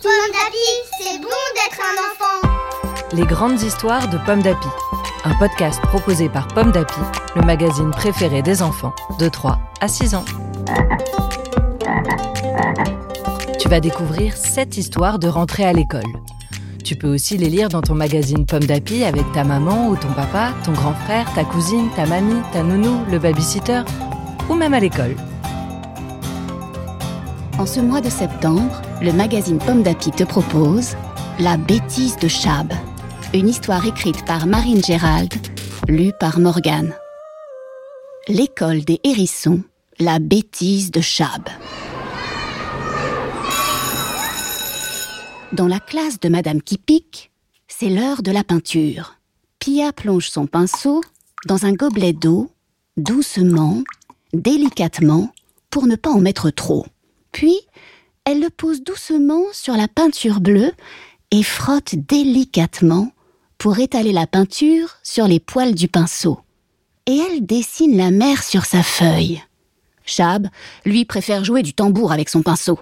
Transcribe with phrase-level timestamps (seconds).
[0.00, 2.40] Pomme d'Api, c'est bon d'être un enfant.
[3.12, 4.68] Les grandes histoires de Pomme d'Api.
[5.24, 7.00] Un podcast proposé par Pomme d'Api,
[7.36, 10.24] le magazine préféré des enfants de 3 à 6 ans.
[13.60, 16.00] Tu vas découvrir 7 histoires de rentrée à l'école.
[16.82, 20.12] Tu peux aussi les lire dans ton magazine Pomme d'Api avec ta maman ou ton
[20.14, 23.82] papa, ton grand frère, ta cousine, ta mamie, ta nounou, le babysitter
[24.48, 25.14] ou même à l'école.
[27.58, 30.96] En ce mois de septembre, le magazine Pomme d'Api te propose
[31.38, 32.72] La bêtise de Chab,
[33.34, 35.32] une histoire écrite par Marine Gérald,
[35.86, 36.94] lue par Morgane.
[38.26, 39.62] L'école des hérissons,
[39.98, 41.48] la bêtise de Chab.
[45.52, 47.30] Dans la classe de Madame Kipik,
[47.68, 49.16] c'est l'heure de la peinture.
[49.58, 51.02] Pia plonge son pinceau
[51.46, 52.50] dans un gobelet d'eau,
[52.96, 53.82] doucement,
[54.32, 55.30] délicatement,
[55.68, 56.86] pour ne pas en mettre trop.
[57.32, 57.58] Puis,
[58.24, 60.72] elle le pose doucement sur la peinture bleue
[61.30, 63.10] et frotte délicatement
[63.58, 66.40] pour étaler la peinture sur les poils du pinceau.
[67.06, 69.42] Et elle dessine la mer sur sa feuille.
[70.04, 70.48] Chab,
[70.84, 72.78] lui, préfère jouer du tambour avec son pinceau.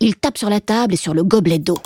[0.00, 1.78] Il tape sur la table et sur le gobelet d'eau.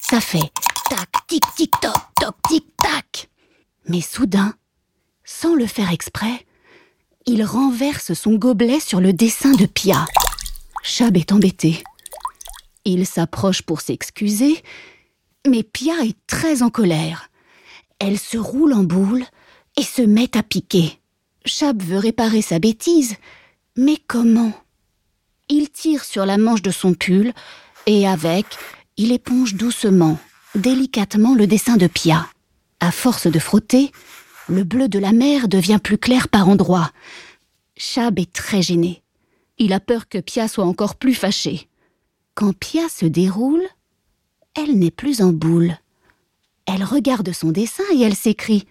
[0.00, 0.50] Ça fait
[0.88, 3.28] tac, tic, tic, toc, toc, tic, tac.
[3.88, 4.54] Mais soudain,
[5.24, 6.46] sans le faire exprès,
[7.26, 10.04] il renverse son gobelet sur le dessin de Pia.
[10.82, 11.82] Chab est embêté.
[12.84, 14.62] Il s'approche pour s'excuser,
[15.46, 17.30] mais Pia est très en colère.
[17.98, 19.24] Elle se roule en boule
[19.76, 20.98] et se met à piquer.
[21.44, 23.16] Chab veut réparer sa bêtise,
[23.76, 24.52] mais comment?
[25.48, 27.32] Il tire sur la manche de son pull
[27.86, 28.46] et avec,
[28.96, 30.18] il éponge doucement,
[30.54, 32.26] délicatement le dessin de Pia.
[32.80, 33.92] À force de frotter,
[34.48, 36.90] le bleu de la mer devient plus clair par endroits.
[37.76, 39.02] Chab est très gêné.
[39.62, 41.68] Il a peur que Pia soit encore plus fâchée.
[42.34, 43.62] Quand Pia se déroule,
[44.54, 45.76] elle n'est plus en boule.
[46.64, 48.66] Elle regarde son dessin et elle s'écrie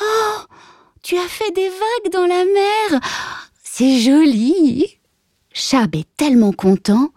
[0.00, 0.38] Oh,
[1.02, 3.00] tu as fait des vagues dans la mer
[3.64, 5.00] C'est joli
[5.52, 7.10] Chab est tellement content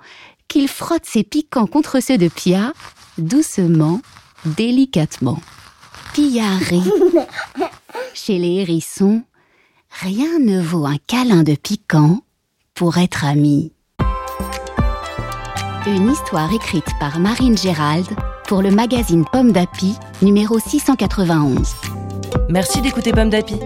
[0.48, 2.74] qu'il frotte ses piquants contre ceux de Pia,
[3.20, 4.02] doucement,
[4.44, 5.40] délicatement.
[6.16, 6.92] Pia rit.
[8.16, 9.22] Chez les hérissons,
[10.02, 12.24] rien ne vaut un câlin de piquant
[12.74, 13.72] pour être amis.
[15.86, 18.08] Une histoire écrite par Marine Gérald
[18.48, 21.76] pour le magazine Pomme d'Api, numéro 691.
[22.50, 23.60] Merci d'écouter Pomme d'Api.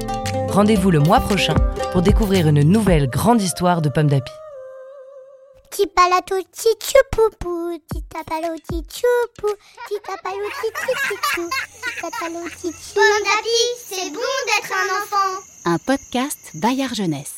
[0.49, 1.55] Rendez-vous le mois prochain
[1.91, 4.31] pour découvrir une nouvelle grande histoire de Pomme d'Api.
[5.69, 6.75] Petit palato, petit
[7.11, 7.79] poupou.
[7.89, 9.53] Petit palo, petit poupou.
[9.87, 11.49] Petit palo, petit poupou.
[11.81, 15.41] Petit palo, petit Pomme d'Api, c'est bon d'être un enfant.
[15.65, 17.36] Un podcast Bayard Jeunesse.